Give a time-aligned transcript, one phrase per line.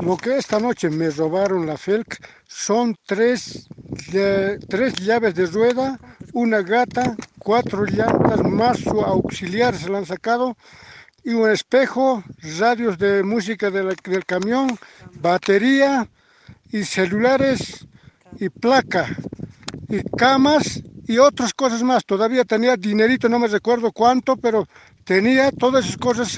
[0.00, 3.68] Lo que esta noche me robaron la FELC son tres,
[4.68, 5.98] tres llaves de rueda,
[6.32, 10.56] una gata, cuatro llantas más su auxiliar se la han sacado
[11.24, 12.22] y un espejo,
[12.58, 14.78] radios de música del camión,
[15.20, 16.08] batería
[16.70, 17.86] y celulares
[18.38, 19.06] y placa
[19.88, 22.04] y camas y otras cosas más.
[22.04, 24.66] Todavía tenía dinerito, no me recuerdo cuánto, pero
[25.04, 26.28] tenía todas esas cosas.